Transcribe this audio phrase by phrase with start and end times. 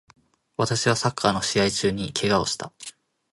[0.57, 2.73] 私はサッカーの試合中に怪我をした